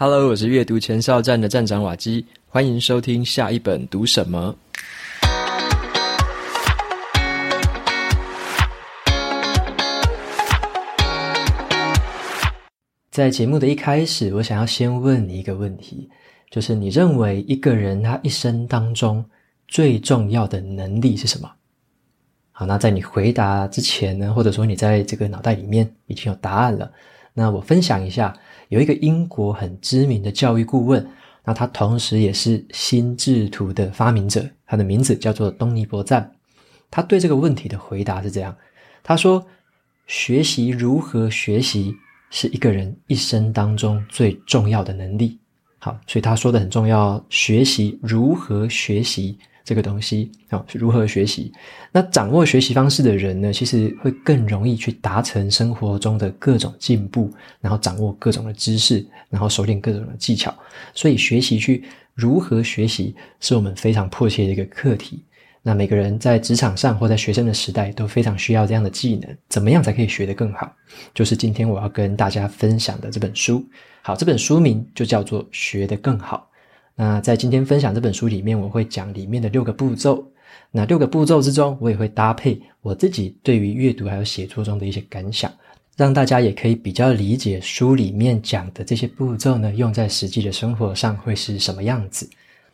[0.00, 4.54] Hello，我是阅读前哨站的站长瓦基，欢迎收听下一本读什么。
[13.10, 16.08] 在节目的一开始，我想要先问你一个问题，
[16.48, 19.24] 就是你认为一个人他一生当中
[19.66, 21.50] 最重要的能力是什么？
[22.52, 26.88] 好，那在你回答之前呢，或者说你在这个脑袋里面已经有答案了，
[27.34, 28.32] 那我分享一下。
[28.68, 31.06] 有一个英国很知名的教育顾问，
[31.44, 36.30] 那他同时也是心智图的发明者，他的名字叫做东尼伯赞。
[36.90, 38.56] 他对这个问题的回答是这样：
[39.02, 39.46] 他说，
[40.06, 41.94] 学习如何学习
[42.30, 45.38] 是一个人一生当中最重要的能力。
[45.78, 49.38] 好，所以他说的很重要，学习如何学习。
[49.68, 51.52] 这个东西啊，如何学习？
[51.92, 60.54] 那掌握学习方式的人呢，其实会更容易去达成生活中的各种进步，然后掌握各种的知识，然后熟练各种的技巧。
[60.94, 65.22] 所以，学习去如何学习，是我们非常迫切的一个课题。
[65.60, 69.36] 那每个人在职场上或在学生的时代都非常需要这样的技能。
[69.50, 70.74] 怎么样才可以学得更好？
[71.12, 73.62] 就是今天我要跟大家分享的这本书。
[74.00, 76.47] 好，这本书名就叫做《学得更好》。
[77.00, 80.26] 那在今天分享这本书里面，我会讲里面的六个步骤。
[80.72, 85.48] 那六个步骤之中，我也会搭配我自己对于阅读还有写作中的一些感想，
[85.96, 92.28] 让大家也可以比较理解书里面讲的这些步骤呢，用在实际的生活上会是什么样子。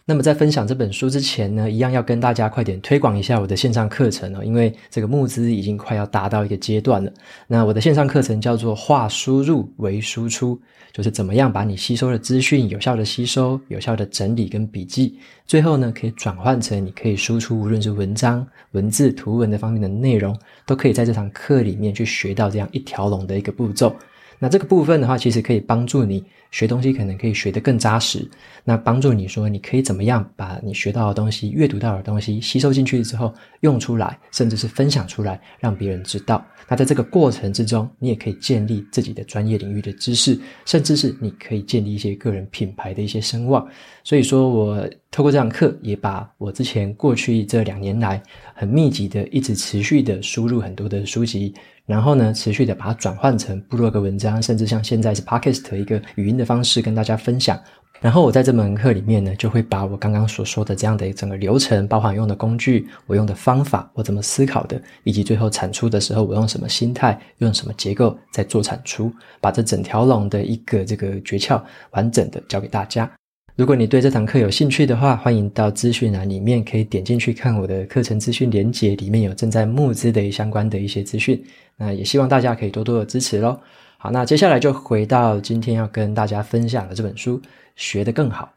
[0.07, 7.11] 那么在分享这本书之前呢，一样要跟大家快点推广一下我的线上课程哦，因为这个募资已经快要达到一个阶段了。
[7.47, 10.61] 那我的线上课程叫做“化输入为输出”，
[10.93, 23.97] 就是怎么样把你吸收的资讯有效的吸收、有效的整理跟笔记，最后呢可以转换成你可以输出，无论是文章、文字、图文的方面的内容，都可以在这堂课里面去学到这样一条龙的一个步骤。
[24.45, 28.29] 那这个部分的话，其实可以帮助你学东西，可能可以学得更扎实。
[28.63, 36.45] 那帮助你说，你可以怎么样把你学到的东西、阅读到的东西吸收进去之后用出来，甚至是分享出来，让别人知道。
[36.69, 43.67] 那在这个过程之中，你也可以建立自己的专业领域的知识，甚至是你可以建立一些个人品牌的一些声望。
[44.03, 48.23] 所以说我透过这堂课，也把我之前过去这两年来
[48.55, 51.55] 很密集的、一直持续的输入很多的书籍。
[51.87, 57.61] 然后呢，持续的把它转换成部落格文章，甚至像现在是 Podcast 的一个语音的方式跟大家分享。
[58.01, 71.63] 然后我在这门课里面呢，就会把我刚刚所说的这样的一整个流程，包含用的工具、我用的方法、我怎么思考的，以及最后产出的时候我用什么心态、用什么结构在做产出，把这整条龙的一个这个诀窍
[71.93, 73.11] 完整的教给大家。
[73.57, 81.41] 如果你对这堂课有兴趣的话，欢迎到资讯栏里面可以点进去看我的课程资讯连结，里面有正在募资的相关的一些资讯。
[81.77, 83.57] 那也希望大家可以多多的支持喽。
[83.97, 87.39] 好，那接下来就回到今天要跟大家分享的这本书
[87.77, 88.53] 《学得更好》。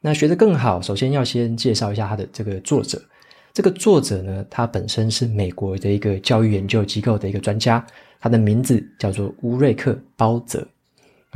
[0.00, 3.02] 那学得更好，首先要先介绍一下他的这个作者。
[3.52, 7.84] 这个作者呢，他本身是美国的一个教育研究机构的一个专家，
[8.18, 10.66] 他的名字叫做乌瑞克·包泽。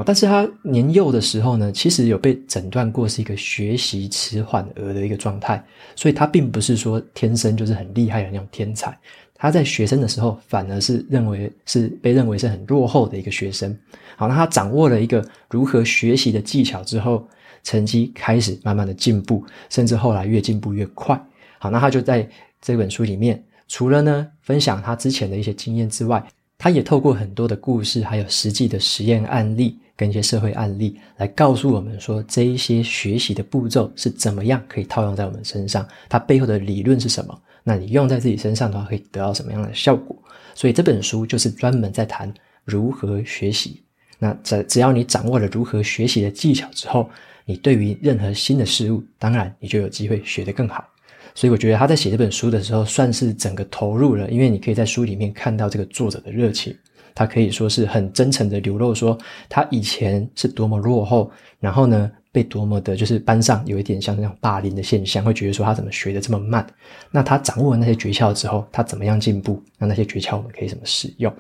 [0.05, 5.65] 但是他年幼的时候呢，其实有被诊断过是一个学习迟缓儿的一个状态，
[5.95, 8.95] 所以他并不是说天生就是很厉害的那种天才。
[9.35, 13.75] 他在学生的时候反而是认为是被认为是很落后的一个学生。
[14.17, 17.27] 好，那他掌握了一个如何学习的技巧之后，
[17.63, 21.19] 成绩开始慢慢的进步，甚至后来越进步越快。
[21.59, 22.29] 好，那他就在
[22.61, 26.23] 这本书里面，除了呢分享他之前的一些经验之外，
[26.59, 29.79] 他也透过很多的故事，还有实际的实验案例。
[29.97, 37.43] 跟一些社会案例来告诉我们说，这一些学习的步骤是怎么样可以套用在我们身上，它背后的理论是什么？
[37.65, 40.17] 那你用在自己身上的话，可以得到什么样的效果？
[40.55, 42.33] 所以这本书就是专门在谈
[42.65, 43.83] 如何学习。
[44.19, 47.09] 那只只要你掌握了如何学习的技巧之后，
[47.45, 50.87] 你对于任何新的事物，当然你就有机会学得更好。
[51.35, 56.75] 所以我觉得他在写这本书的时候，算是整个投入了，因为你可以在书里面看到这个作者的热情。
[57.17, 59.17] 他可以说是很真诚的流露，说
[59.49, 66.65] 他以前是多么落后，然后呢，被多么的，就是班上有一点像那种霸凌的现象，会觉得说他怎么学的这么慢。
[67.11, 69.63] 那他掌握了那些诀窍之后，他怎么样进步？
[69.79, 71.35] 那那些诀窍我们可以怎么使用？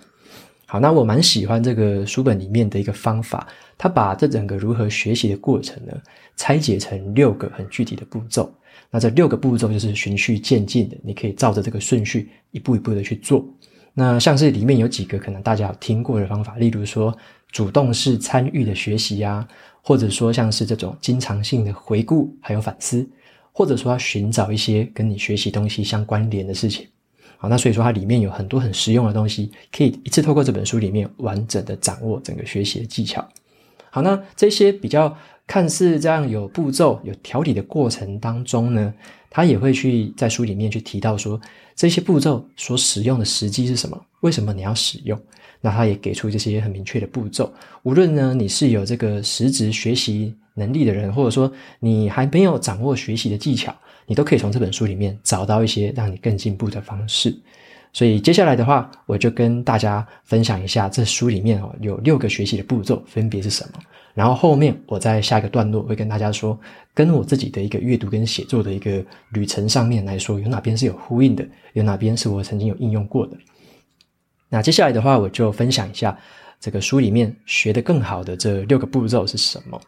[0.64, 3.46] 好，那我蛮喜欢这个书本里面的一个方法，
[3.76, 5.92] 他把这整个如何学习的过程呢，
[6.36, 8.50] 拆解成六个很具体的步骤。
[8.90, 13.44] 那这六个步骤就是循序渐进的，你可以照着这个顺序一步一步的去做。
[13.98, 17.16] 那像是里面有几个可能大家有听过的方法，例如说
[17.50, 19.48] 主动式参与的学习呀，
[19.80, 23.08] 或者说像是这种经常性的回顾还有反思，
[23.52, 26.86] 或者说要寻找一些跟你学习东西相关联的事情。
[27.38, 33.26] 好，那所以说它里面有很多很实用的东西，可以一次透过这本书里面完整的掌握整个学习的技巧。
[33.88, 35.16] 好，那这些比较
[35.46, 38.92] 看似这样有步骤、有条理的过程当中呢，
[39.30, 41.40] 他也会去在书里面去提到说，
[41.74, 44.00] 这些步骤所使用的时机是什么？
[44.20, 45.18] 为什么你要使用？
[45.60, 47.52] 那他也给出这些很明确的步骤。
[47.82, 57.34] 无论呢你是有这个实质学习能力的人，或者说你还没有掌握学习的技巧，你都可以从这本书里面找到一些让你更进步的方式。
[57.92, 63.80] 所以接下来的话，我就跟大家分享一下这书里面哦有六个学习的步骤分别是什么。
[64.16, 66.58] 然后后面我在下一个段落会跟大家说，
[66.94, 73.36] 跟我自己的一个阅读跟写作的一个旅程上面来说，有哪边是有呼应的，有哪边是我曾经有应用过的。
[74.48, 76.18] 那接下来的话，我就分享一下
[76.58, 79.78] 这个书里面学得更好的这六个步骤是什么。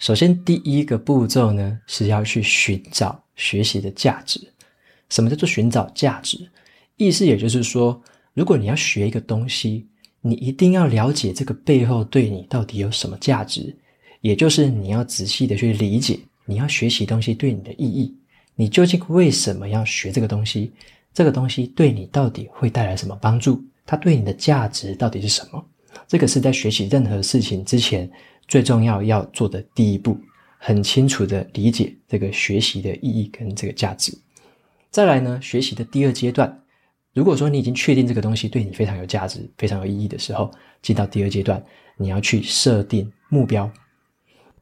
[0.00, 4.40] 首先，第一个步骤呢是要去寻找学习的价值。
[5.08, 6.36] 什么叫做寻找价值？
[6.96, 8.02] 意思也就是说，
[8.34, 9.86] 如果你要学一个东西，
[10.26, 13.74] 你一定要了解这个背后对你到底有什么价值，
[14.20, 18.12] 也就是你要仔细的去理解你要学习东西对你的意义。
[18.56, 20.72] 你究竟为什么要学这个东西？
[21.14, 23.62] 这个东西对你到底会带来什么帮助？
[23.86, 25.64] 它对你的价值到底是什么？
[26.08, 28.10] 这个是在学习任何事情之前
[28.48, 30.18] 最重要要做的第一步，
[30.58, 34.12] 很清楚的理解这个学习的意义跟这个价值。
[34.90, 36.60] 再来呢，学习的第二阶段。
[37.16, 40.50] 如果说你已经确定这个东西对你非常有价值、非常有意义的时候，
[40.82, 41.64] 进到第二阶段，
[41.96, 43.70] 你要去设定目标。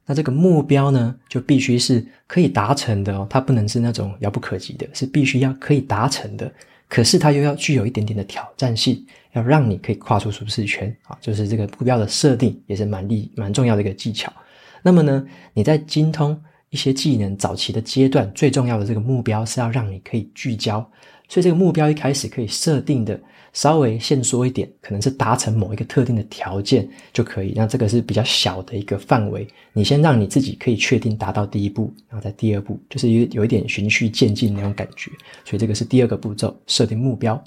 [0.06, 6.48] 那这个目标呢，就必须是可以达成的哦，它不能是那种遥不可及的，是必须要可以达成的。
[6.88, 14.32] 可是它又要具有一点点的挑战性，要让你可以跨出舒适圈啊，就是这个目标的设定也是蛮厉蛮重要的一个技巧。
[14.80, 16.40] 那么呢，你在精通
[16.74, 20.84] 一些技能早期的阶段，最重要的这个目标是要让你可以聚焦。
[21.28, 23.18] 所以这个目标一开始可以设定的
[23.52, 27.52] 稍微限缩一点，可能是达成某一个特定的条件就可以。
[27.54, 35.12] 那这个是比较小的一个范围，你先让你自己可以确定达到第一步，然后在第二步就是有有一点循序渐进那种感觉。
[35.44, 37.40] 所以这个是第二个步骤，设定目标。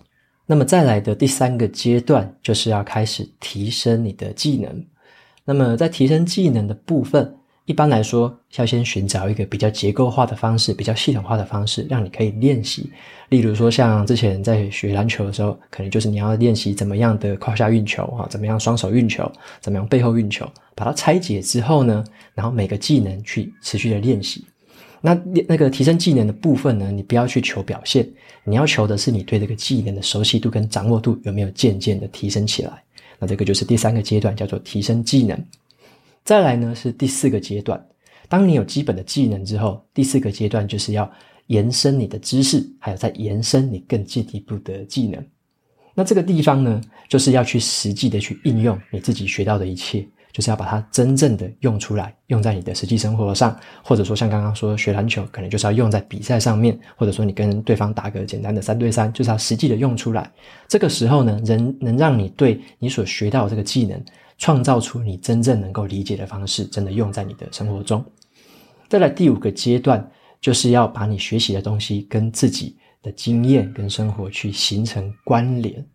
[0.45, 4.85] 那么再来的第三个阶段就是要开始提升你的技能。
[5.44, 7.37] 那么在提升技能的部分。
[7.67, 12.89] 一般来说，要先寻找一个比较结构化的方式，比较系统化的方式，让你可以练习。
[13.27, 19.29] 例如说，像之前在学篮球的时候，可能就是你要练习怎么样的胯下运球啊，怎么样双手运球，
[19.59, 22.01] 怎么样背后运球，把它拆解之后呢，
[22.33, 24.45] 然后每个技能去持续的练习。
[25.01, 25.13] 那
[25.45, 28.09] 那个提升技能的部分呢，你不要去求表现，
[28.45, 32.81] 你要求的是你对这个技能的熟悉度跟掌握度有没有渐渐的提升起来。
[33.19, 35.37] 那这个就是第三个阶段，叫做提升技能。
[36.23, 37.81] 再来呢，是第四个阶段，
[38.27, 41.09] 当你有基本的技能之后，第四个阶段就是要
[41.47, 45.25] 延伸你的知识，还有再延伸你更进一步的技能。
[45.93, 60.29] 那这个地方呢，就是要去实际的去应用你自己学到的一切，就是要把它真正的用出来，用在你的实际生活上，或者说像刚刚说学篮球，可能就是要用在比赛上面，或者说你跟对方打个简单的三对三，就是要实际的用出来。
[60.67, 63.99] 这个时候呢，人能让你对你所学到的这个技能。
[64.38, 68.04] 创造出你真正能够理解的方式，真的用在你的生活中。
[68.88, 75.86] 再来第五个阶段，就是要把你学习的东西跟自己的经验跟生活去形成关联。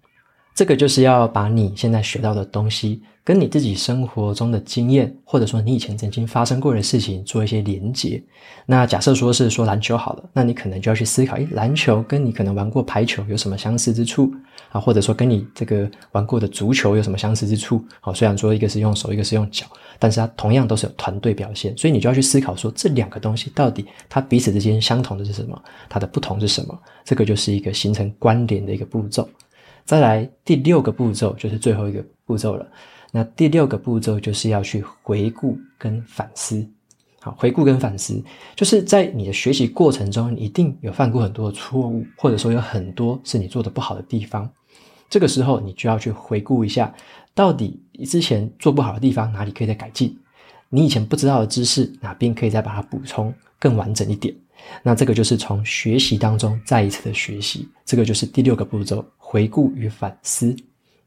[0.55, 8.23] 这个就是要把你现在学到的东西，跟你自己生活中的经验，或者说你以前曾经发生过的事情做一些连结。
[8.67, 14.31] 那假设说是说篮球好了，那你可能就要去思考，诶，篮球跟你可能玩过排球有什么相似之处
[14.71, 14.79] 啊？
[14.79, 17.83] 或者说跟你这个玩过的足球有什么相似之处？
[18.01, 19.67] 好，虽然说一个是用手，一个是用脚，
[19.99, 25.61] 但是它同样都是有团队表现，所以你就要去思考说，这两个东西到底它彼此之间相同的是什么？
[25.89, 26.79] 它的不同是什么？
[27.05, 29.27] 这个就是一个形成关联的一个步骤。
[29.85, 32.67] 再来第六个步骤就是最后一个步骤了。
[33.11, 36.67] 那第六个步骤就是要去回顾跟反思。
[37.21, 38.21] 好，回顾跟反思，
[38.57, 44.51] 就是在你的学习过程中，你一定有犯过很多的错误，或者说有很多是你做的不好的地方。
[45.09, 46.93] 这个时候，你就要去回顾一下，
[47.35, 50.19] 到底之前做不好的地方哪里可以再改进？
[50.69, 54.35] 你以前不知道的知识哪边可以再把它补充更完整一点？
[54.83, 59.05] 那这个就是从学习当中再一次的学习，这个就是第六个步骤。
[59.33, 60.55] 回顾与反思，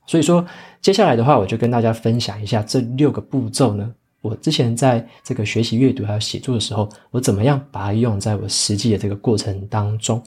[0.08, 0.44] 所以说
[0.82, 3.94] 接下来的话，我就跟大家分享一下这六个步骤呢。
[4.22, 10.20] 我之前在这个学习阅读还有写作的时候，我怎么样把它用在我实际的这个过程当中。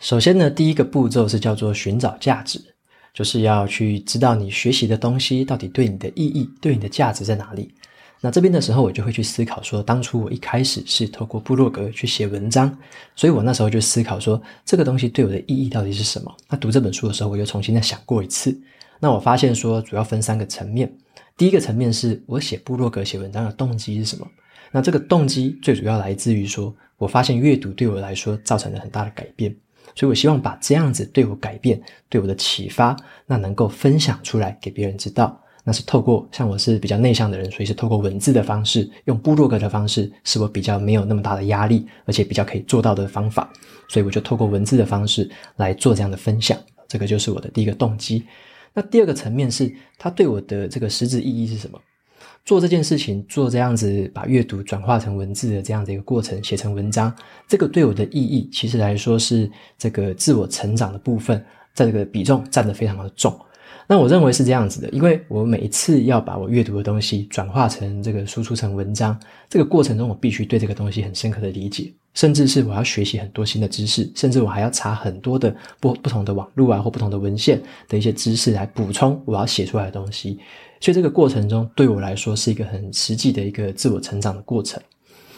[0.00, 2.60] 首先呢，第一个步骤是叫做寻找价值，
[3.12, 7.74] 就是要去知道你学习的东西到底对你的意义、对你的价值在哪里。
[8.24, 12.72] 那这边的时候，我就会去思考说，当初我一开始是透过部落格去写文章，
[13.16, 16.32] 所以我那时候就思考说，这个东西对我的意义到底是什么？
[16.48, 18.56] 那读这本书的时候，我又重新再想过一次。
[19.00, 20.90] 那我发现说，主要分三个层面。
[21.36, 24.24] 第一个层面是我写部落格、写文章的动机是什么？
[24.70, 29.52] 那这个动机最主要来自于说，我发现阅读对我来说造成了很大的改变，
[29.96, 35.41] 所以我希望把这样子对我改变、对我的启发，那能够分享出来给别人知道。
[35.64, 43.50] 那是透过像我是比较内向的人，所以是透过文字的方式，用部落格的方式，是我比较没有那么大的压力，而且比较可以做到的方法。
[43.88, 48.24] 所以我就透过文字的方式来做这样的分享，这个就是我的第一个动机。
[48.74, 51.78] 那第二个层面是，它对我的这个实质意义是什么？
[52.44, 57.14] 做这件事情，做这样子把阅读转化成文字的这样的一个过程，写成文章，
[57.46, 63.38] 这个对我的意义，其实来说是这个自我成长的部分，在这个比重占得非常的重。
[63.88, 80.38] 那我认为是这样子的，因为我每一次要把我阅读的东西转化成这个输出成文章，这个过程中我必须对这个东西很深刻的理解，甚至是我要学习很多新的知识，甚至我还要查很多的不不同的网络啊或不同的文献的一些知识来补充我要写出来的东西。
[80.80, 84.82] 所以这个过程中对我来说是一个很实际的一个自我成长的过程。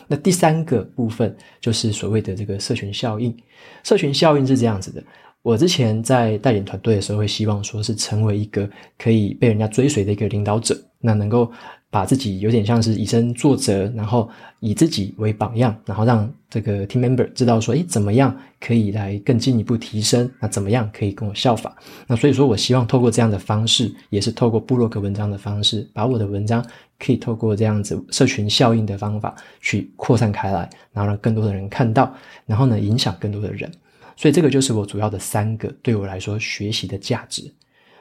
[0.06, 3.34] 那第三个部分就是所谓的这个社群效应，
[3.82, 5.02] 社群效应是这样子的。
[5.44, 8.66] 我之前在带领团队的时候，会希望说是成为一个
[8.98, 11.52] 可以被人家追随的一个领导者，那能够
[11.90, 14.26] 把自己有点像是以身作则，然后
[14.60, 20.28] 以自己为榜样，然后让这个 team member 知道说，诶，怎么样可以来更进一步提升？
[20.40, 21.76] 那怎么样可以跟我效法？
[22.06, 26.64] 那所以说我希望透过这样的方式，也是透过部落格文章的方式，把我的文章
[26.98, 32.10] 可以透过这样子社群效应的方法去扩散开来，然后让更多的人看到，
[32.46, 33.70] 然后呢，影响更多的人。
[34.16, 37.52] 所以这个就是我主要的三个对我来说学习的价值。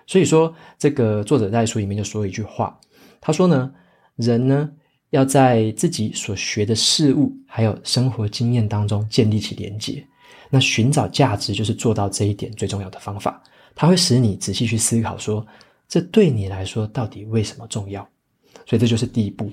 [0.05, 2.77] 所以说，这个作者在书里面就说了一句话，
[3.21, 3.73] 他说呢，
[4.17, 4.69] 人呢
[5.11, 10.05] 要在自己所学的事物还有生活经验当中建立起连接。
[10.49, 13.41] 那寻找价值就是做到这一点最重要的方法。
[13.73, 15.43] 它会使你仔细去思考说，
[15.87, 18.07] 这对你来说到底为什么重要？
[18.67, 19.51] 所以这就是第一步，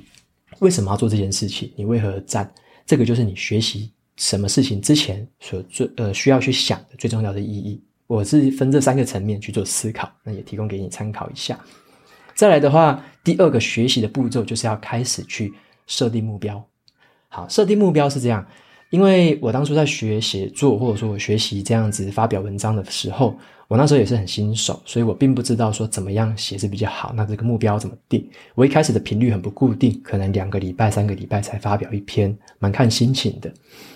[0.58, 1.72] 为什么要做这件事情？
[1.76, 2.52] 你为何而战？
[2.84, 3.92] 这个就是你学习。
[4.20, 11.58] 什么事情之前所最呃需要去想的最重要的意义，我是分这三个层面去做思考，那也提供给你参考一下。
[12.34, 15.54] 再来的话，第二个学习的步骤就是要开始去
[15.86, 16.62] 设定目标。
[17.28, 18.46] 好，设定目标是这样，
[18.90, 23.34] 因为我当初在学写作，或者说我学习这样子发表文章的时候。
[23.70, 27.12] 我那时候也是很新手，所以我并不知道说怎么样写是比较好。
[27.14, 28.28] 那这个目标怎么定？
[28.56, 33.48] 我一开始的频率很不固定，可能两个礼拜、三个礼拜才发表一篇，蛮看心情的。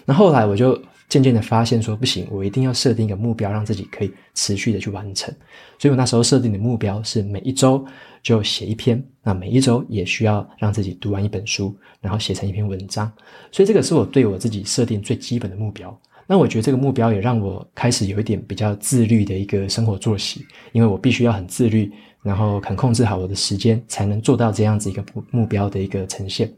[0.04, 5.34] 那后来我就渐渐的发现说，不行，我一定要设定一个目标，让自己可以持续的去完成。
[5.76, 7.84] 所以我那时候设定的目标是每一周
[8.22, 13.10] 就写一篇，那每一周也需要让自己读完一本书，然后写成一篇文章。
[13.50, 16.00] 所以这个是我对我自己设定最基本的目标。
[16.26, 21.90] 那我觉得这个目标也让我开始有一点比较自律的一个生活作息，因为我必须要很自律，
[22.22, 26.52] 然后肯控制好我的时间，才能做到这样子一个目目标的一个呈现。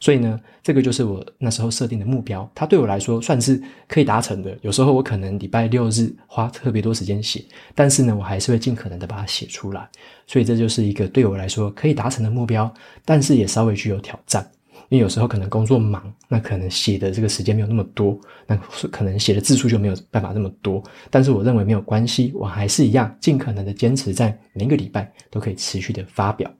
[0.00, 4.56] 所以呢，这个就是我那时候设定的目标，它对我来说算是可以达成的。
[4.60, 7.44] 有时候我可能礼拜六日花特别多时间写，
[7.76, 9.88] 但是呢，我还是会尽可能的把它写出来。
[10.26, 12.72] 所以这就是一个对我来说可以达成的目标，
[13.04, 14.48] 但是也稍微具有挑战。
[14.90, 18.56] 因为有时候可能工作忙，那可能写的这个时间没有那么多，那
[18.90, 20.82] 可能写的字数就没有办法那么多。
[21.10, 26.50] 但是我认为没有关系，我还是一样尽可能的坚持在每个礼拜都可以持续的发表。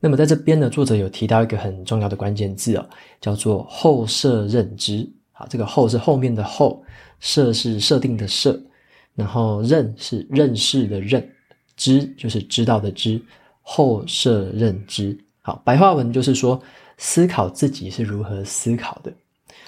[0.00, 2.88] 那么在这边呢，作者有提到一个很重要的关键字哦，
[3.20, 5.06] 叫做后设认知。
[5.32, 6.82] 好，这个后是后面的后，
[7.18, 8.58] 设是设定的设，
[9.14, 11.30] 然后认是认识的认，
[11.76, 13.20] 知就是知道的知，
[13.60, 15.14] 后设认知。
[15.42, 16.58] 好，白话文就是说。
[17.02, 19.10] 思考自己是如何思考的，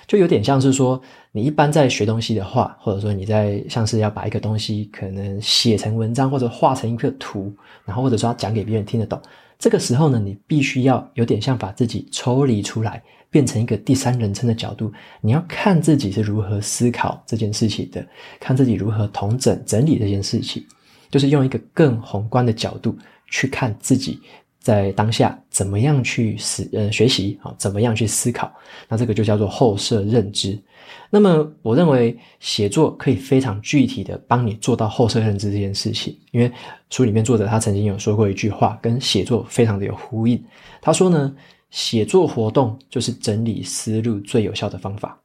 [0.07, 1.01] 就有点像是说，
[1.33, 7.51] 你一般在学东西的话，或者说你在像是要把一个东西可能写成文章或者画成一个图，
[7.87, 9.19] 然后或者说要讲给别人听得懂，
[9.59, 18.07] 这个时候呢，你必须要有点像把自己抽离出来，变成一个第三人称的角度，你要看自己是如何思考这件事情的，
[18.39, 20.63] 看自己如何统整整理这件事情，
[21.11, 22.95] 就是用一个更宏观的角度
[23.31, 24.21] 去看自己。
[24.63, 27.53] 在当下怎么样去思呃学习啊？
[27.59, 28.51] 怎么样去思考？
[28.89, 30.59] 那这个就叫做后设认知。
[31.11, 36.51] 那么我认为写作可以非常具体的帮你做到后设认知这件事情，因为
[36.91, 40.43] 书里面作者他曾经有说过一句话，跟写作非常的有呼应。
[40.81, 41.35] 他说呢，
[41.71, 45.19] 写作活动就是整理思路最有效的方法，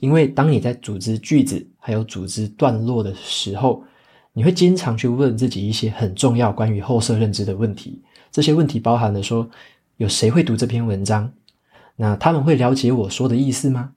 [0.00, 3.82] 因为当你在组织句子还有组织段落的时候，
[4.32, 8.02] 你会经常去问自己一些很重要关于后设认知的问题。
[8.34, 9.48] 这些问题包含了说，
[9.96, 11.32] 有谁会读这篇文章？
[11.94, 13.92] 那他们会了解我说的意思吗？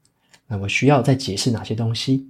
[0.46, 2.28] 那我需要再解释哪些东西？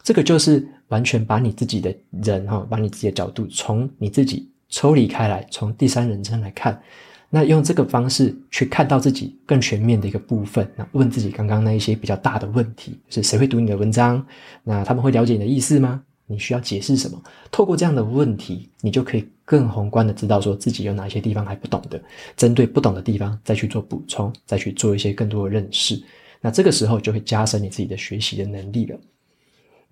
[0.00, 1.92] 这个就是完全把你自己的
[2.22, 6.80] 人哈，把你自己的角度从你自己抽离开来，从第三人称来看，
[7.28, 14.24] 那用这个方式去看到自己更全面的一个部分，那问自己刚刚那一些比较大的问题，是谁会读你的文章？
[14.62, 16.00] 那他们会了解你的意思吗？
[16.30, 17.20] 你需要解释什么？
[17.50, 22.00] 透过这样的问题，你就可以更宏观的知道说自己有哪些地方还不懂的，
[22.36, 26.00] 针对不懂的地方再去做补充，再去做一些更多的认识。
[26.40, 28.96] 那这个时候就会加深你自己的学习的能力了。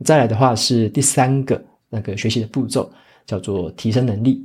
[0.04, 2.88] 再来的话是第三个那个学习的步骤，
[3.26, 4.40] 叫做提升能力。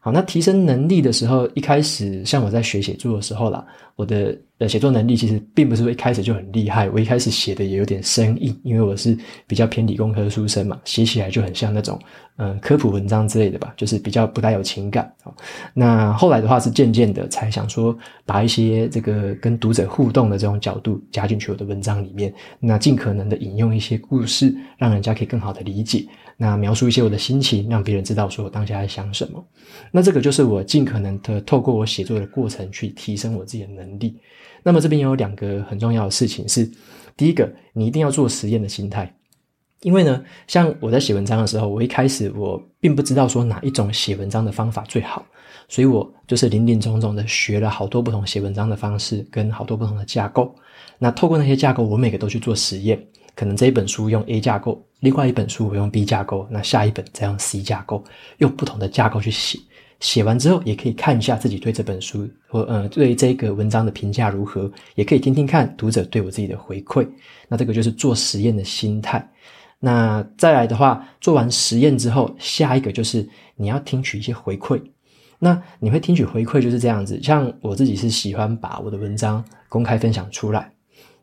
[0.00, 3.64] 好，那提升能力的时候，一开始像我在学写作的时候啦，
[3.94, 11.98] 我的的写作能力其实并不是说一开始就很厉害，我一开始写的也有点生硬，因为我是比较偏理工科书生嘛，写起来就很像那种
[12.40, 15.12] 嗯、科普文章之类的吧，就是比较不带有情感。
[15.74, 26.06] 那后来的话是渐渐的才想说，把一些这个跟读者互动的这种角度加进去我的文章里面，那尽可能的引用一些故事，让人家可以更好的理解。
[26.36, 29.44] 那描述一些我的心情，让别人知道说我当下在想什么。
[29.90, 34.16] 那这个就是我尽可能的透过我写作的过程去提升我自己的能力。
[34.62, 36.70] 那么这边有两个很重要的事情是：
[37.16, 39.14] 第一个，你一定要做实验的心态。
[39.82, 45.24] 因为呢，像我在写文章的时候，我一开始我并不知道说哪一种写文章的方法最好，
[45.68, 50.52] 所以我就是林林总总的学了好多不同写文章的方式，跟好多不同的架构。
[50.98, 53.00] 那透过那些架构，我每个都去做实验。
[53.36, 58.02] 可能这一本书用 A 架构，另外一本书我用 B 架构，那下一本再用 C 架构，
[58.38, 59.60] 用不同的架构去写。
[60.00, 67.06] 写完之后，也可以看一下自己对这本书或呃对这个文章的评价如何，也可以听听看读者对我自己的回馈。
[67.48, 69.28] 那这个就是做实验的心态。
[69.80, 74.80] 那再来的话，做完实验之后，下一个就是你要听取一些回馈。
[75.38, 80.72] 那你会听取回馈就是这样子，像我自己是喜欢把我的文章公开分享出来。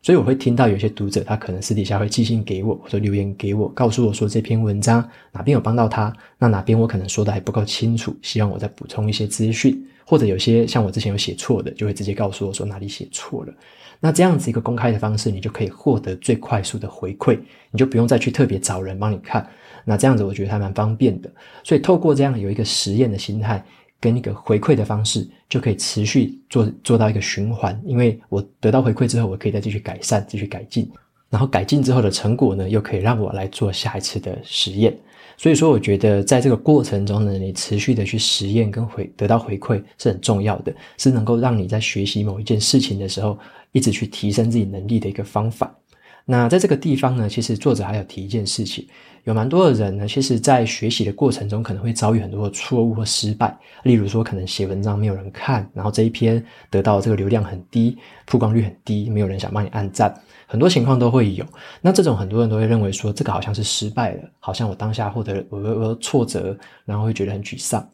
[0.06, 13.52] 所以我会听到有些读者，他可能私底下会寄信给我，或者留言给我，告诉我说这篇文章哪边有帮到他，那哪边我可能说的还不够清楚，希望我再补充一些资讯，或者有些像我之前有写错的，就会直接告诉我说哪里写错了。
[13.98, 17.36] 那这样子一个公开的方式，你就可以获得最快速的回馈，
[17.72, 19.44] 你就不用再去特别找人帮你看。
[19.84, 21.28] 那这样子我觉得还蛮方便的。
[21.64, 23.60] 所以透过这样有一个实验的心态。
[24.00, 27.80] 跟一个回馈的方式，就可以持续做做到一个循环。
[27.84, 30.90] 因为我得到回馈之后，我可以再继续改善、继续改进，
[31.30, 34.96] 然后改进之后的成果呢，又可以让我来做下一次的实验。
[35.38, 43.38] 所以说，我觉得在这个过程中呢，你持续的去实验跟回得到回馈是很重要的，是能够让你在学习某一件事情的时候，
[43.72, 45.74] 一直去提升自己能力的一个方法。
[46.28, 48.86] 那在这个地方呢，其实作者还有提一件事情。
[49.22, 53.56] 有蛮多的人呢，其实在学习的过程中，可能会遭遇很多的错误或失败。
[53.82, 60.14] 例如说，可能写文章没有人看，然后这一篇得到这个流量很低，曝光率很低，没有人想帮你按赞，
[60.46, 61.44] 很多情况都会有。
[61.80, 67.88] 那这种很多人都会认为说，这个好像是失败了，好像我当下获得我我挫折，然后会觉得很沮丧。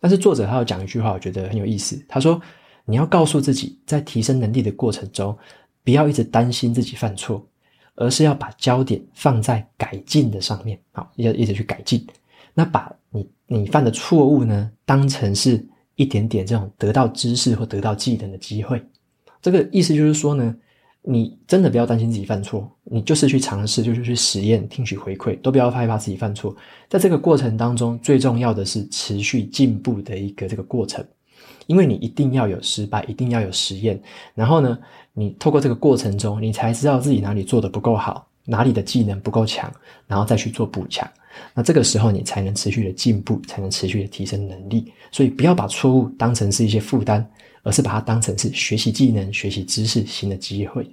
[0.00, 2.02] 但是作者他有讲一句话，我觉得很有意思。
[2.08, 2.40] 他说
[2.86, 5.36] ：“你要告诉自己，在提升能力的过程中，
[5.84, 7.46] 不要一直担心自己犯错。”
[7.98, 12.06] 而是要把焦点放在改进的上面，好，要一直去改进。
[12.54, 15.64] 那把你你犯的错误呢，当成是
[15.96, 18.80] 一点点这种得到知识或得到技能的机会。
[19.42, 20.54] 这个意思就是说呢，
[21.02, 26.54] 你真的不要担心自己犯错，你就是去尝试，就是去实验，听取回馈，都不要害怕自己犯错。
[26.88, 31.04] 在这个过程当中，最重要的是持续进步的一个这个过程。
[31.68, 34.00] 因为你一定要有失败，一定要有实验，
[34.34, 34.78] 然后呢，
[35.12, 39.70] 你透过这个过程中，你才知道自己哪里做得不够好，哪里的技能不够强，
[40.06, 41.06] 然后再去做补强。
[41.52, 44.90] 那这个时候你才能持续的进步，才能持续的提升能力。
[45.12, 47.24] 所以不要把错误当成是一些负担，
[47.62, 50.90] 而是把它当成是学习技能、学习知识新的机会。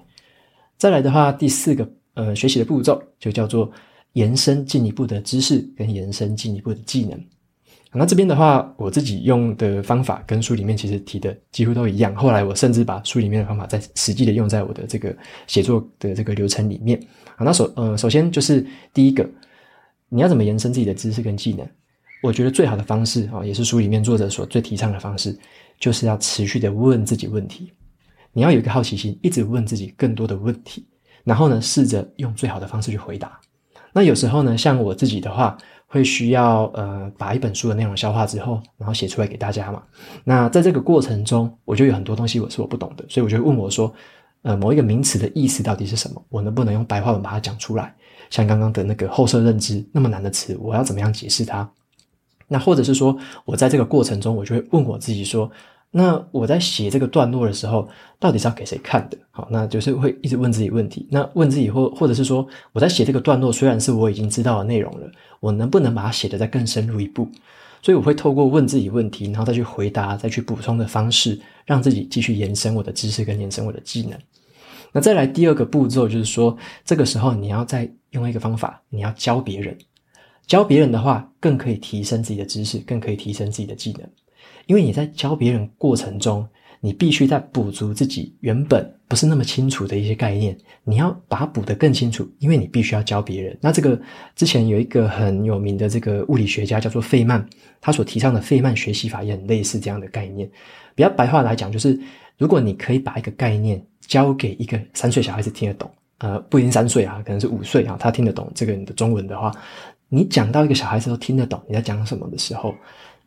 [0.77, 3.71] 再来的话，第四个呃学习的步骤就叫做
[4.11, 7.17] 延伸进一步的知识跟延伸进一步的技能。
[7.97, 12.15] 那这边的话，我自己用的方法跟书里面其实提的几乎都一样。
[12.15, 15.15] 后来我甚至把书里面的方法在实际的用在我的这个
[15.47, 16.99] 写作的这个流程里面。
[17.37, 19.25] 好，那首呃，首先就是第一个，
[20.09, 21.67] 你要怎么延伸自己的知识跟技能？
[22.21, 25.37] 我觉得最好的方式啊，也是书里面作者所最提倡的方式，
[25.79, 27.71] 就是要持续的问自己问题。
[28.33, 30.85] 你要有一个好奇心，一直问自己更多的问题，
[31.23, 33.39] 然后呢，试着用最好的方式去回答。
[33.93, 35.57] 那有时候呢，像我自己的话。
[35.95, 39.81] 会需要呃把一本书的内容消化之后，然后写出来给大家嘛。
[40.25, 43.93] 那在这个过程中，我就有很多东西我是我不懂的，所以我就问我说，
[44.41, 46.21] 呃，某一个名词的意思到底是什么？
[46.27, 47.95] 我能不能用白话文把它讲出来？
[48.29, 51.65] 像刚刚的那个后设认知那么难的词，我要怎么样解释它？
[52.49, 55.49] 那或者是说，我在这个过程中，我就会问我自己说。
[55.97, 57.87] 那我在写这个段落的时候，
[58.19, 59.17] 到底是要给谁看的？
[59.31, 61.07] 好，那就是会一直问自己问题。
[61.09, 67.25] 那问自己或或者是说，我在写这个段落，虽然是我已经知道的内容了，我能不能把它写得再更深入一步？
[67.81, 74.19] 所以我会透过问自己问题，然后再去回答、再去补充的方式，让自己继续延伸我的知识跟延伸我的技能。
[74.91, 79.77] 那再来第二个步骤，就是说，这个时候你要再用一个方法，你要教别人。
[80.45, 84.09] 教别人的话，更可以提升自己的知识，更可以提升自己的技能。
[84.65, 86.47] 因为你在教别人过程中，
[86.79, 93.57] 你必须在补足自己原本不是那么清楚的一些概念，你要把它补得更清楚，因为你必须要教别人。
[93.61, 93.99] 那这个
[94.35, 97.43] 之前有一个很有名的这个物理学家叫做费曼，
[97.81, 100.49] 他所提倡的费曼学习法也很类似这样的概念。
[100.93, 101.99] 比较白话来讲，就是
[102.37, 109.51] 如果你可以把一个概念教给一个三岁小孩子听得懂，呃，不一定三岁啊，可能是五岁啊，他听得懂这个你的中文的话，
[110.09, 112.75] 你讲到一个小孩子都听得懂你在讲什么的时候。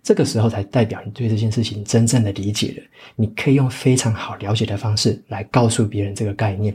[0.02, 2.82] 这个时候才代表你对这件事情真正的理解了。
[3.16, 6.74] 你可以用非常好了解的方式来告诉别人这个概念。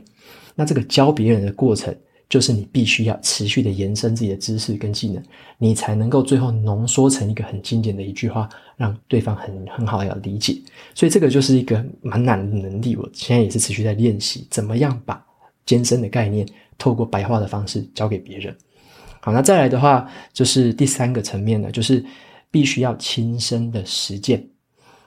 [0.55, 1.95] 那这个教别人的过程，
[2.29, 5.23] 就是你必须要持续的延伸自己的知识跟技能，
[5.57, 10.55] 你才能够最后浓缩成一个很经典的一句话，让对方很很好的理解。
[10.93, 12.95] 所以这个就是一个蛮难的能力。
[12.95, 15.19] 我现在也是持续在练习，怎么样把
[15.65, 18.55] 艰深的概念透过白话的方式教给别人。
[19.21, 22.03] 好，那再来的话，就是第三个层面呢，就是。
[22.53, 24.47] 必须要亲身的实践，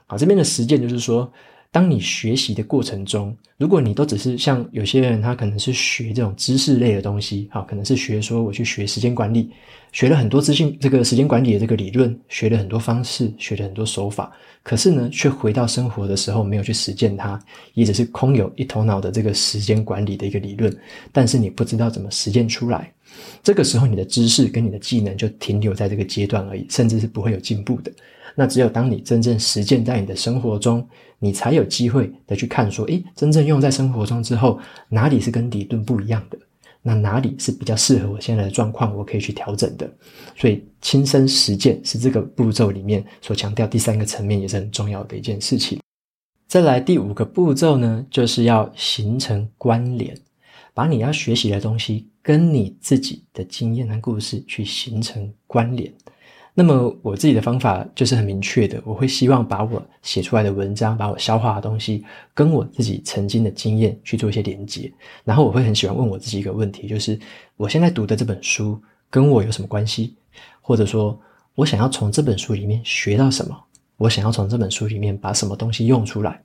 [0.09, 1.32] 好，这边的实践就是说，
[1.70, 9.48] 当你学习的过程中，如果你都只是像有些人，他可能是学这种知识类的东西，好，可能是学说我去学时间管理，
[9.92, 14.32] 学了很多资讯，这个时间管理的这个理论，学了很多方式，学了很多手法，
[14.64, 17.40] 可是呢，却回到生活的时候没有去实践它，
[17.74, 20.76] 也只是空有一头脑的这个时间管理的一个理论，
[21.12, 22.92] 但是你不知道怎么实践出来。
[23.42, 27.92] 这个时候，你的知识跟你的技能就停留在这个阶段而已，甚至是不会有进步的。
[28.35, 30.87] 那只有当你真正实践在你的生活中，
[31.19, 36.38] 你才有机会的去看说，诶，真正用在生活中之后，哪里是跟理论不一样的？
[36.83, 39.90] 那哪里是比较适合我现在的状况，我可以去调整的？
[40.37, 45.81] 所以，亲身实践是这个步骤里面所强调第三个层面，也是很重要的一件事情。
[46.47, 50.16] 再来第五个步骤呢，就是要形成关联。
[50.75, 55.95] 把你要学习的东西跟你自己的经验和故事去形成关联。
[56.55, 64.93] 那么我自己的方法就是很明确的，我会希望把我写出来的文章，把我消化的东西跟我自己曾经的经验去做一些连接。
[65.23, 67.17] 然后我会很喜欢问我自己一个问题，就是
[67.57, 68.77] 我现在读的这本书
[69.09, 70.17] 跟我有什么关系？
[70.61, 71.17] 或者说
[71.55, 73.57] 我想要从这本书里面学到什么？
[73.99, 76.43] 我想要从这本书里面把什么东西用出来？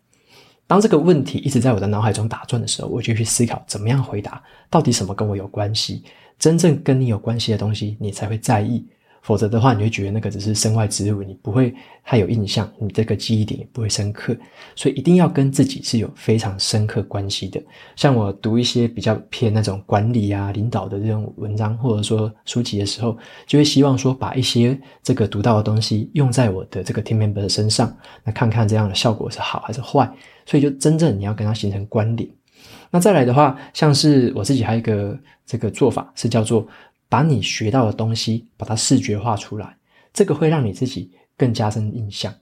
[0.72, 4.42] 当这个问题一直在我的脑海中打转的时候，我就去思考怎么样回答。
[4.70, 6.02] 到底什么跟我有关系？
[6.40, 8.88] 真正跟你有关系的东西，你才会在意。
[9.22, 14.36] 否则的话，你会觉得那个只是身外之物，你不会太有印象，你这个记忆点也不会深刻。
[14.76, 17.62] 所以一定要跟自己是有非常深刻关系的。
[17.96, 30.12] 像我读一些比较偏那种管理啊、领导的这种文章，或者说书籍的时候，就会希望说把一些这个读到的东西用在我的这个 team member 身上，那看看这样的效果是好还是坏。
[30.48, 32.28] 所以就真正你要跟它形成关联。
[32.90, 36.68] 那再来的话，像是我自己还有一个这个做法是叫做。
[37.12, 39.76] 把你学到的东西，把它视觉化出来，
[40.14, 42.34] 这个会让你自己更加深印象。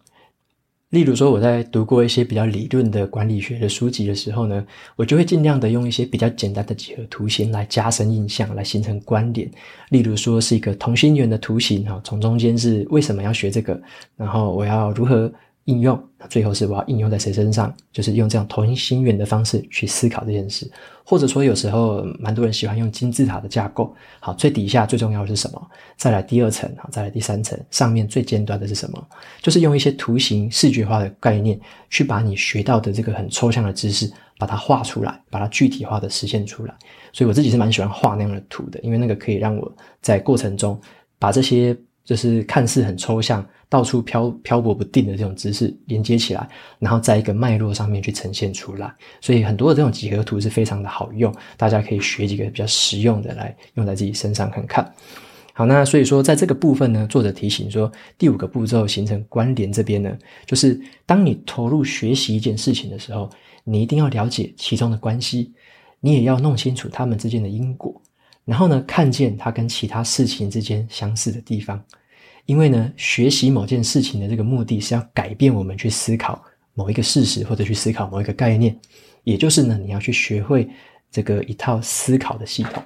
[0.91, 4.63] 例如说，我在读过一些比较理论的管理学的书籍的时候呢，
[4.95, 9.49] 我就会尽量的用一些比较简单的几何图形来加深印象，来形成关联。
[9.89, 13.79] 例如说，是一个同心圆的图形，哈，从中间是为什么要学这个，
[14.15, 15.31] 然后我要如何
[15.69, 20.69] 应用，最后是我要应用在谁身上，就是用这样同心圆的方式去思考这件事，
[21.03, 25.71] 或者说有时候蛮多人喜欢用金字塔的架构，好，最底下最重要的是什么？
[25.95, 29.07] 再来第二层，好，再来第三层，上面最尖端的是什么？
[29.41, 36.73] 就是用一些图形视觉化的概念，去把你学到的这个很抽象的知识，把它画出来，把它具体化的实现出来。
[37.13, 40.79] 所以我自己是蛮喜欢画那样的图的，因为那个可以让我在过程中
[41.19, 41.77] 把这些。
[42.05, 48.91] 就是看似很抽象、到处漂漂泊不定的这种知识连接起来，然后在一个脉络上面去呈现出来。
[49.21, 54.91] 所以很多的这种几何图是非常的好用，大家可以学几个比较实用的来用在自己身上看看。
[55.53, 63.29] 好，那所以说在这个部分呢，作者提醒说，第五个步骤形成关联这边呢，就是当你投入学习一件事情的时候，
[63.65, 65.53] 你一定要了解其中的关系，
[65.99, 68.01] 你也要弄清楚他们之间的因果。
[68.45, 71.83] 然后呢，看见它跟其他事情之间相似的地方，
[72.49, 78.75] 因为呢，学习某件事情的这个目的是要改变我们去思考某一个事实，或者去思考某一个概念，
[79.23, 80.67] 也就是呢，你要去学会
[81.11, 82.81] 这个一套思考的系统。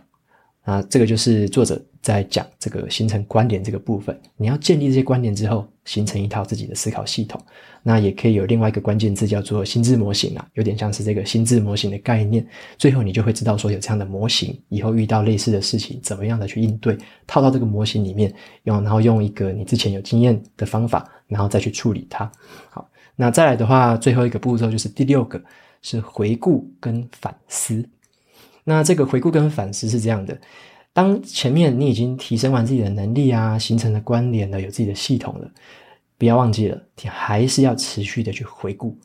[0.64, 4.20] 啊，这个就是作者在讲这个形成观点这个部分。
[4.36, 7.42] 你要建立这些观点之后，形成一套自己的思考系统。
[7.86, 12.46] 那也可以有另外一个关键字叫做心智模型啊，有点像是这个心智模型的概念。
[12.78, 22.32] 最后你就会知道说有这样的模型，以后遇到类似的事情怎么样的去应对，套到这个模型里面用，然后用一个你之前有经验的方法，然后再去处理它。
[22.70, 25.44] 好，那再来的话，最后一个步骤就是第六个
[25.82, 27.84] 是回顾跟反思。
[28.64, 30.38] 那这个回顾跟反思是这样的。
[30.94, 35.52] 当前面你已经提升完自己的能力啊，形成了关联了，有自己的系统了，
[36.20, 38.96] 不要忘记了，你还是要持续的去回顾。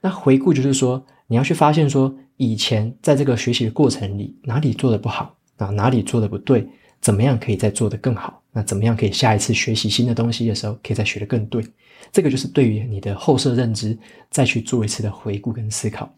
[0.00, 6.66] 那回顾就是说，你要去发现说，以前在这个学习的过程里，哪里做的不好啊，哪里做的不对，
[7.00, 8.40] 怎么样可以再做得更好？
[8.52, 11.64] 那怎么样可以下一次学习新的东西的时候，可以再学得更对？
[12.12, 13.98] 这个就是对于你的后设认知，
[14.30, 16.12] 再去做一次的回顾跟思考。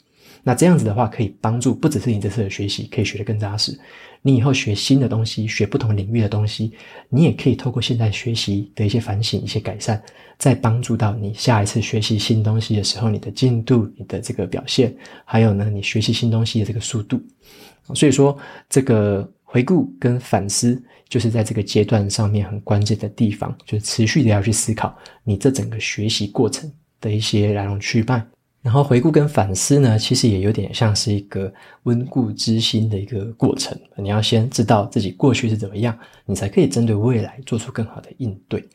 [0.46, 3.76] 那这样子的话，可以帮助不只是你这次的学习可以学得更扎实，
[4.20, 6.72] 你以后学新的东西，学不同领域的东西，
[7.09, 10.00] 你也可以透过现在学习的一些反省、一些改善，
[10.38, 17.18] 再帮助到你下一次学习新东西的时候，你的进度、你的这个表现，还有呢，你学习新东西的这个速度。
[17.94, 18.37] 所以说，
[18.68, 28.22] 这个回顾跟反思，就是在这个阶段上面很关键的地方，就是持续的要去思考你这整个学习过程的一些来龙去脉。
[28.64, 33.79] 然后回顾跟反思呢，其实也有点像是一个温故知新的一个过程。
[33.98, 38.66] 你要先知道自己过去是怎么样，你才可以针对未来做出更好的应对。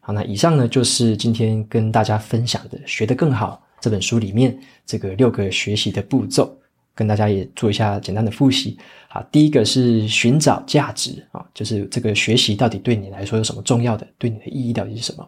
[0.00, 6.54] 好，那以上呢，就是今天跟大家分享的《学得更好》这本书里面这个六个学习的步骤，
[6.94, 8.76] 跟大家也做一下简单的复习。
[9.08, 15.26] 好，第一个是寻找价值啊，就是这个学习到底对你来说有什么重要的，对你的意义到底是什么？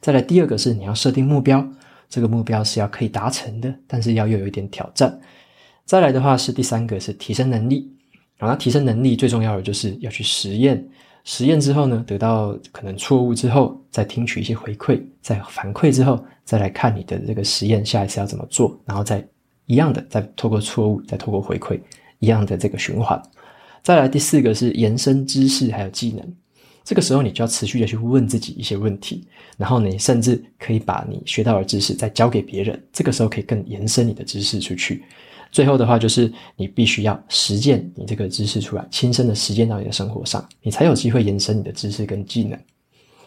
[0.00, 1.68] 再来第二个是你要设定目标。
[2.08, 5.18] 这个目标是要可以达成的，但是要又有一点挑战。
[5.84, 7.90] 再来的话是第三个是提升能力，
[8.36, 10.86] 然后提升能力最重要的就是要去实验，
[11.24, 19.26] 实验之后呢，得到可能错误之后，再听取一些回馈，再反馈之后，再来看你的这个实验下一次要怎么做，然后再
[19.66, 21.80] 一样的再透过错误，再透过回馈，
[22.18, 23.20] 一样的这个循环。
[23.82, 26.34] 再来第四个是延伸知识还有技能。
[26.88, 29.22] 这个时候，你就要持续的去问自己一些问题，
[29.58, 32.82] 然后你甚至可以把你学到的知识再教给别人。
[32.90, 35.02] 这个时候可以更延伸你的知识出去。
[35.52, 42.58] 最后的话，就是你必须要实践你这个知识出来，亲身的实践到你的生活上，你才有机会延伸你的知识跟技能。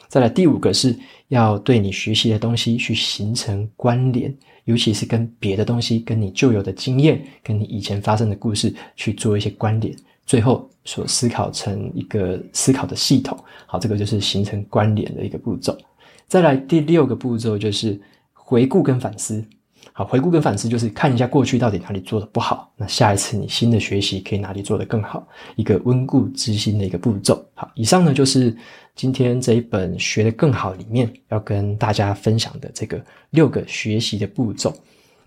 [0.08, 0.98] 再来第五个是
[1.28, 9.96] 要对你学习的东西去形成关联，尤其是跟别的东西，跟你旧有的经验，跟你以前发生的故事去做一些关联。
[10.32, 15.78] 最后所思考成一个思考的系统，好，这个就是形成关联的一个步骤。
[16.26, 18.00] 再来第六个步骤就是
[18.32, 19.44] 回顾跟反思。
[19.92, 27.46] 好，回顾跟反思就是看一下过去到底哪里做得不好，那下一次你新的学习可以哪里做得更好，一个温故知新的一个步骤。
[27.54, 28.56] 好，以上呢就是
[28.96, 34.74] 今天这一本学得更好里面要跟大家分享的这个六个学习的步骤。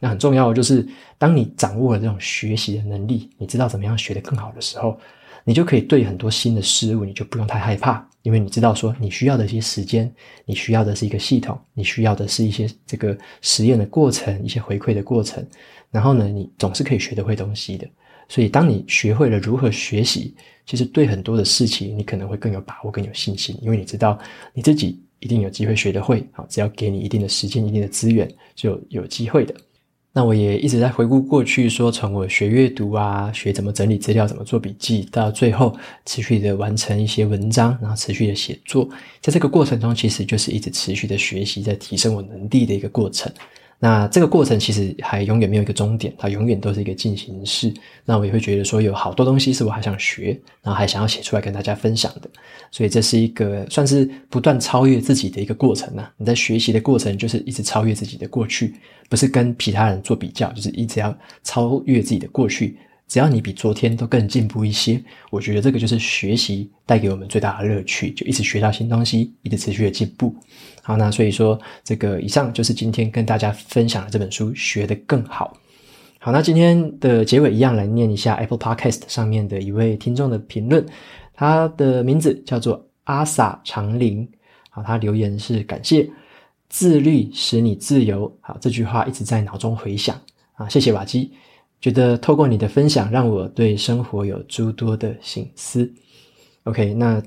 [0.04, 0.86] 那很重要的就是，
[1.16, 4.98] 当你掌握了这种学习的能力，你知道怎么样学得更好的时候，
[5.44, 10.14] 你就可以对很多新的事物，你就不用太害怕，因为你知道说你需要的一些时间，
[10.44, 15.42] 你需要的是一个系统，你需要的是一些这个实验的过程，一些回馈的过程。
[15.90, 17.88] 然后呢，你总是可以学得会东西的。
[18.28, 20.34] 所以，当你学会了如何学习，
[20.66, 24.18] 其实对很多的事情，你可能会更有把握，更有信心，因为你知道
[24.52, 26.26] 你自己一定有机会学得会。
[26.32, 29.54] 好，只要给你一定的时间、一定的资源，就，有机会的。
[30.16, 38.88] 那我也一直在回顾过去，说从我学阅读啊，学怎么整理资料，怎么做笔记，到最后持续的完成一些文章，然后持续的写作，
[39.20, 43.32] 在这个过程中，其实就是一直持续的学习，在提升我能力的一个过程。
[43.84, 47.70] 那这个过程其实还永远没有一个终点，它永远都是一个进行式。
[48.02, 52.30] 那我也会觉得说，有好多东西是我还想学，然后还想要写出来跟大家分享的。
[52.70, 56.10] 所以这是一个算是不断超越自己的一个过程啊。
[56.16, 58.74] 你在学习的过程就是一直超越自己的过去，
[59.10, 62.78] 不是跟其他人做比较，就是一直要超越自己的过去。
[63.06, 70.34] 只要你比昨天都更进步一些，我觉得这个就是学习带给我们最大的乐趣，就一直学到新东西，一直持续的进步。
[70.82, 75.56] 好，那所以说这个以上就是今天跟大家分享的这本书《学得更好》。
[76.18, 80.84] 好，那今天的结尾一样来念一下 Apple Podcast 上面的一位听众的评论，
[81.34, 84.26] 他的名字叫做阿萨长林。
[84.70, 86.08] 好，他留言是感谢
[86.70, 88.34] 自律使你自由。
[88.40, 90.18] 好，这句话一直在脑中回响
[90.54, 91.30] 啊，谢谢瓦基。
[91.84, 95.92] 觉得透过你的分享，让我对生活有诸多的省思。
[96.62, 97.22] OK，那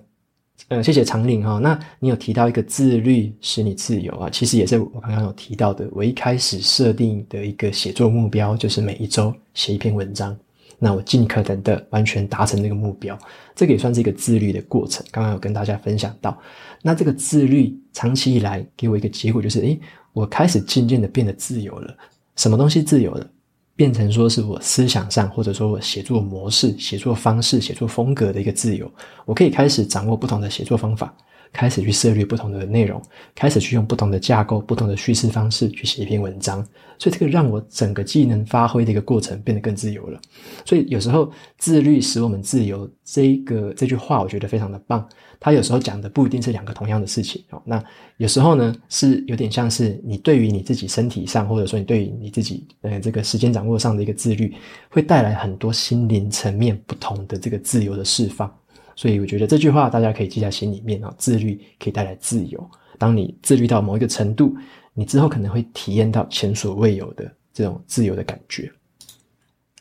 [0.69, 1.59] 呃，谢谢长岭哈。
[1.59, 5.87] 那你有提到一个自律使你自由啊，其实也是我刚刚有提到的。
[5.91, 10.35] 我一开始设定的一个写作目标，就是每一周写一篇文章。
[10.79, 13.15] 那我尽可能的完全达成这个目标。
[13.55, 15.05] 这个也算是一个自律的过程。
[15.11, 16.35] 刚刚有跟大家分享到，
[16.81, 19.79] 那这个自律长期以来给我一个结果就是，诶，
[20.13, 21.95] 我开始渐渐的变得自由了。
[22.37, 23.29] 什么东西自由了？
[23.77, 28.91] 变成说是我思想上，或者说我写作模式、写作方式、写作风格的一个自由。
[29.23, 31.13] 我可以开始掌握不同的写作方法。
[31.51, 33.01] 开始去涉猎不同的内容，
[33.35, 36.65] 开始去用不同的架构、不同的叙事方式去写一篇文章，
[36.99, 40.19] 所以这个让我整个技能发挥的一个过程变得更自由了。
[40.65, 45.07] 所以有时候自律使我们自由，这个这句话我觉得非常的棒。
[45.39, 47.61] 他有时候讲的不一定是两个同样的事情哦。
[47.63, 47.83] 那
[48.17, 54.51] 有时候呢是有点像是你对于你自己身体上，或者说你对于你自己呃这个时间掌握上的一个自律，
[54.89, 58.51] 会带来很多心灵层面不同的这个自由的释放。
[58.97, 62.69] 所以我觉得这句话大家可以记在心里面啊，自律可以带来自由。
[62.97, 64.53] 当你自律到某一个程度，
[64.95, 68.69] 你之后可能会体验到前所未有的这种自由的感觉。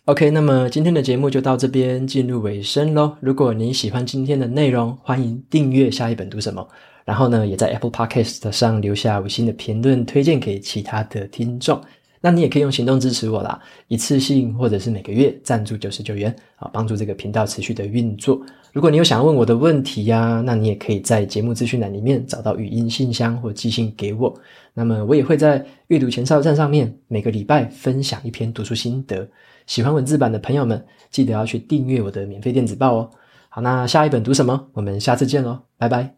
[0.04, 3.16] OK，那么今天的节目就到这边进入尾声喽。
[3.20, 6.68] 如果你喜欢今天的内容，欢迎订阅下一本读什么，
[7.04, 11.80] 然后呢，也在 Apple Podcast 上留下五星的评论，推荐给其他的听众。
[12.26, 18.44] 那你也可以用行动支持我啦，一次性或者是每个月赞助九十九元啊，帮助这个频道持续的运作。
[18.72, 24.36] 如果你有想要问我的问题呀、那你也可以在节目资讯栏里面找到语音信箱或寄信给我。
[24.74, 29.24] 那么我也会在阅读前哨站上面每个礼拜分享一篇读书心得。
[29.68, 33.10] 喜欢文字版的朋友们，记得要去订阅我的免费电子报哦。
[33.48, 34.66] 好，那下一本读什么？
[34.72, 36.15] 我们下次见喽，拜拜。